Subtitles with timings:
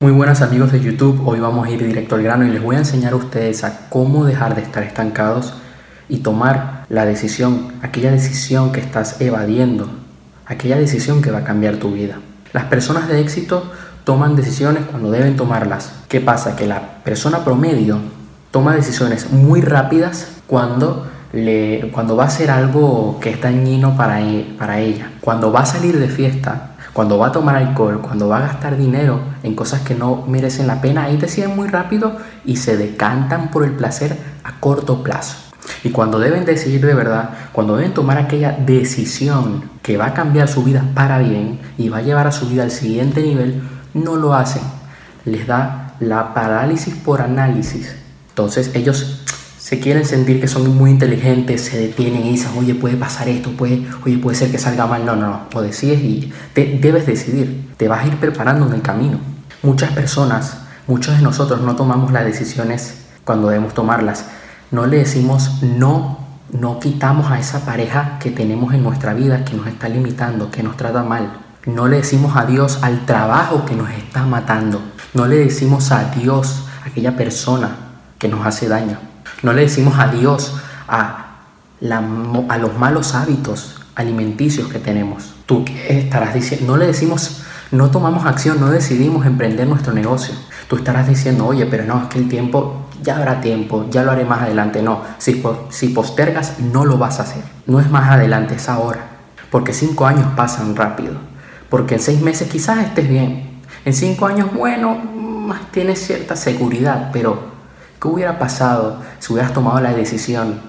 [0.00, 2.76] Muy buenas amigos de YouTube, hoy vamos a ir directo al grano y les voy
[2.76, 5.54] a enseñar a ustedes a cómo dejar de estar estancados
[6.08, 9.90] y tomar la decisión, aquella decisión que estás evadiendo,
[10.46, 12.20] aquella decisión que va a cambiar tu vida.
[12.52, 13.72] Las personas de éxito
[14.04, 15.92] toman decisiones cuando deben tomarlas.
[16.06, 16.54] ¿Qué pasa?
[16.54, 17.98] Que la persona promedio
[18.52, 24.22] toma decisiones muy rápidas cuando, le, cuando va a hacer algo que es dañino para,
[24.22, 25.10] e, para ella.
[25.20, 28.76] Cuando va a salir de fiesta, cuando va a tomar alcohol, cuando va a gastar
[28.76, 33.50] dinero en cosas que no merecen la pena, ahí deciden muy rápido y se decantan
[33.50, 35.36] por el placer a corto plazo.
[35.84, 40.48] Y cuando deben decidir de verdad, cuando deben tomar aquella decisión que va a cambiar
[40.48, 43.62] su vida para bien y va a llevar a su vida al siguiente nivel,
[43.94, 44.62] no lo hacen.
[45.24, 47.94] Les da la parálisis por análisis.
[48.30, 49.24] Entonces ellos
[49.68, 53.50] se quieren sentir que son muy inteligentes, se detienen y dicen, oye, puede pasar esto,
[53.50, 55.04] puede, oye, puede ser que salga mal.
[55.04, 58.80] No, no, no, o decides y debes decidir, te vas a ir preparando en el
[58.80, 59.18] camino.
[59.62, 64.24] Muchas personas, muchos de nosotros no tomamos las decisiones cuando debemos tomarlas.
[64.70, 66.18] No le decimos no,
[66.50, 70.62] no quitamos a esa pareja que tenemos en nuestra vida que nos está limitando, que
[70.62, 71.30] nos trata mal.
[71.66, 74.80] No le decimos adiós al trabajo que nos está matando.
[75.12, 77.76] No le decimos adiós a aquella persona
[78.18, 79.07] que nos hace daño.
[79.42, 80.54] No le decimos adiós
[80.88, 81.26] a,
[81.80, 85.34] a los malos hábitos alimenticios que tenemos.
[85.46, 90.34] Tú estarás diciendo, no le decimos, no tomamos acción, no decidimos emprender nuestro negocio.
[90.68, 94.12] Tú estarás diciendo, oye, pero no, es que el tiempo, ya habrá tiempo, ya lo
[94.12, 94.82] haré más adelante.
[94.82, 97.42] No, si, si postergas, no lo vas a hacer.
[97.66, 99.08] No es más adelante, es ahora.
[99.50, 101.14] Porque cinco años pasan rápido.
[101.68, 103.62] Porque en seis meses quizás estés bien.
[103.84, 104.98] En cinco años, bueno,
[105.70, 107.57] tienes cierta seguridad, pero
[108.00, 110.60] ¿Qué hubiera pasado si hubieras tomado la decisión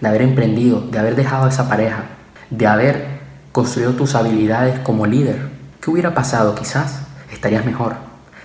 [0.00, 2.04] de haber emprendido, de haber dejado a esa pareja,
[2.48, 3.20] de haber
[3.52, 5.50] construido tus habilidades como líder?
[5.82, 6.54] ¿Qué hubiera pasado?
[6.54, 7.00] Quizás
[7.30, 7.96] estarías mejor,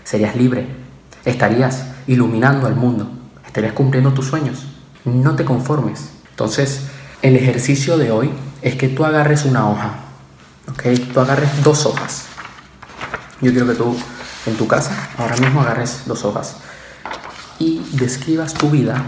[0.03, 0.67] serías libre,
[1.23, 3.09] estarías iluminando al mundo,
[3.45, 4.67] estarías cumpliendo tus sueños.
[5.05, 6.09] No te conformes.
[6.31, 6.87] Entonces,
[7.21, 8.29] el ejercicio de hoy
[8.61, 9.91] es que tú agarres una hoja,
[10.69, 10.83] ¿ok?
[11.13, 12.25] Tú agarres dos hojas.
[13.39, 13.95] Yo quiero que tú
[14.47, 16.57] en tu casa ahora mismo agarres dos hojas
[17.63, 19.05] y describas tu vida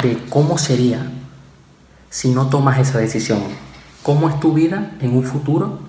[0.00, 1.10] de cómo sería
[2.10, 3.40] si no tomas esa decisión.
[4.04, 5.80] ¿Cómo es tu vida en un futuro?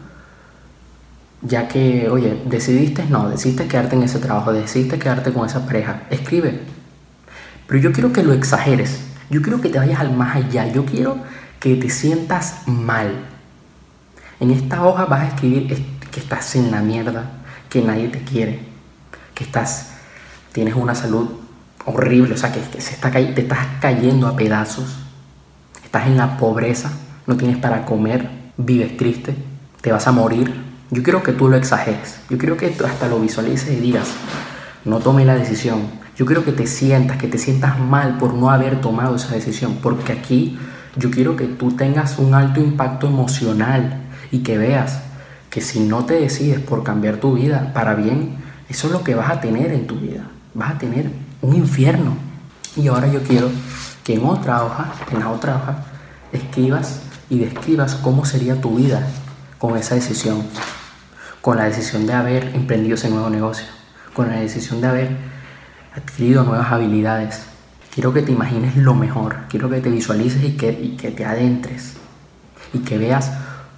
[1.43, 6.01] Ya que, oye, decidiste, no, decidiste quedarte en ese trabajo, decidiste quedarte con esa pareja.
[6.09, 6.61] Escribe.
[7.67, 9.01] Pero yo quiero que lo exageres.
[9.29, 10.65] Yo quiero que te vayas al más allá.
[10.71, 11.17] Yo quiero
[11.59, 13.25] que te sientas mal.
[14.39, 15.67] En esta hoja vas a escribir
[16.09, 17.29] que estás en la mierda,
[17.69, 18.61] que nadie te quiere,
[19.35, 19.96] que estás
[20.57, 21.27] tienes una salud
[21.85, 24.85] horrible, o sea, que, se está, te estás cayendo a pedazos,
[25.83, 26.91] estás en la pobreza,
[27.27, 29.35] no tienes para comer, vives triste,
[29.81, 30.51] te vas a morir.
[30.89, 34.07] Yo quiero que tú lo exageres, yo quiero que tú hasta lo visualices y digas,
[34.83, 35.81] no tome la decisión.
[36.17, 39.77] Yo quiero que te sientas, que te sientas mal por no haber tomado esa decisión,
[39.83, 40.57] porque aquí
[40.95, 44.01] yo quiero que tú tengas un alto impacto emocional
[44.31, 45.01] y que veas
[45.51, 49.15] que si no te decides por cambiar tu vida para bien, eso es lo que
[49.15, 50.23] vas a tener en tu vida.
[50.53, 51.11] Vas a tener
[51.41, 52.17] un infierno.
[52.75, 53.49] Y ahora yo quiero
[54.03, 55.77] que en otra hoja, en la otra hoja,
[56.31, 59.07] escribas y describas cómo sería tu vida
[59.57, 60.43] con esa decisión,
[61.41, 63.65] con la decisión de haber emprendido ese nuevo negocio,
[64.13, 65.17] con la decisión de haber
[65.95, 67.43] adquirido nuevas habilidades.
[67.93, 71.25] Quiero que te imagines lo mejor, quiero que te visualices y que, y que te
[71.25, 71.93] adentres.
[72.73, 73.31] Y que veas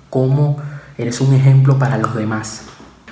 [0.10, 0.58] cómo
[0.98, 2.64] eres un ejemplo para los demás,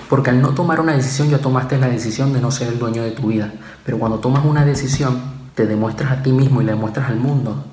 [0.10, 3.04] porque al no tomar una decisión ya tomaste la decisión de no ser el dueño
[3.04, 3.54] de tu vida.
[3.86, 5.20] Pero cuando tomas una decisión,
[5.56, 7.66] te demuestras a ti mismo y le demuestras al mundo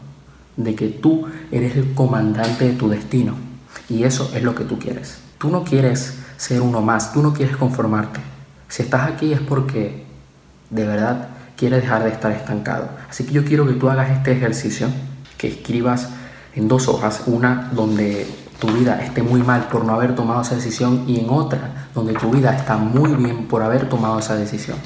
[0.56, 3.34] de que tú eres el comandante de tu destino.
[3.88, 5.18] Y eso es lo que tú quieres.
[5.38, 8.20] Tú no quieres ser uno más, tú no quieres conformarte.
[8.68, 10.04] Si estás aquí es porque
[10.70, 12.88] de verdad quieres dejar de estar estancado.
[13.08, 14.88] Así que yo quiero que tú hagas este ejercicio,
[15.38, 16.08] que escribas
[16.54, 18.26] en dos hojas, una donde
[18.58, 22.14] tu vida esté muy mal por no haber tomado esa decisión y en otra donde
[22.14, 24.78] tu vida está muy bien por haber tomado esa decisión.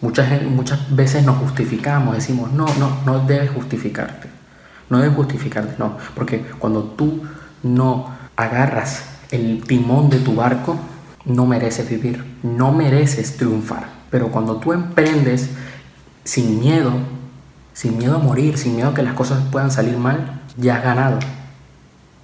[0.00, 4.28] Muchas, muchas veces nos justificamos, decimos, no, no, no debes justificarte.
[4.90, 5.96] No debes justificarte, no.
[6.14, 7.22] Porque cuando tú
[7.62, 10.76] no agarras el timón de tu barco,
[11.24, 13.86] no mereces vivir, no mereces triunfar.
[14.10, 15.50] Pero cuando tú emprendes
[16.24, 16.92] sin miedo,
[17.72, 20.84] sin miedo a morir, sin miedo a que las cosas puedan salir mal, ya has
[20.84, 21.18] ganado.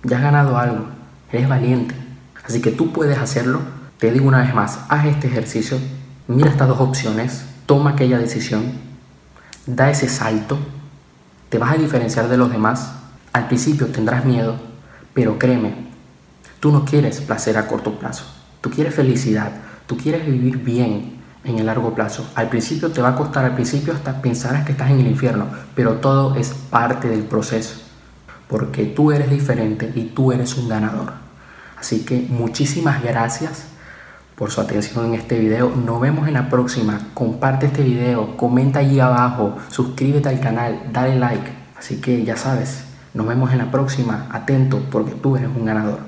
[0.04, 0.86] Ya has ganado algo.
[1.32, 1.94] Eres valiente.
[2.44, 3.60] Así que tú puedes hacerlo.
[3.98, 5.78] Te digo una vez más, haz este ejercicio.
[6.26, 7.44] Mira estas dos opciones.
[7.66, 8.72] Toma aquella decisión.
[9.66, 10.58] Da ese salto.
[11.48, 12.92] Te vas a diferenciar de los demás.
[13.32, 14.56] Al principio tendrás miedo,
[15.14, 15.74] pero créeme,
[16.60, 18.24] tú no quieres placer a corto plazo.
[18.60, 19.52] Tú quieres felicidad.
[19.86, 22.28] Tú quieres vivir bien en el largo plazo.
[22.34, 25.46] Al principio te va a costar, al principio hasta pensarás que estás en el infierno,
[25.74, 27.80] pero todo es parte del proceso,
[28.48, 31.12] porque tú eres diferente y tú eres un ganador.
[31.78, 33.64] Así que muchísimas gracias
[34.34, 35.70] por su atención en este video.
[35.74, 37.08] Nos vemos en la próxima.
[37.14, 41.52] Comparte este video, comenta allí abajo, suscríbete al canal, dale like.
[41.78, 42.84] Así que ya sabes,
[43.14, 44.26] nos vemos en la próxima.
[44.30, 46.07] Atento porque tú eres un ganador.